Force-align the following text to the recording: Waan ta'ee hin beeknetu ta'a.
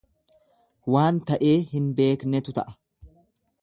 Waan 0.95 1.21
ta'ee 1.31 1.53
hin 1.75 1.87
beeknetu 2.01 2.57
ta'a. 2.61 2.79